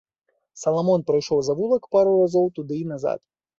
[0.61, 3.19] Саламон прайшоў завулак пару разоў туды і назад.